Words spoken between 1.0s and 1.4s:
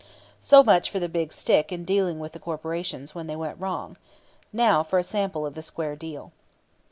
"big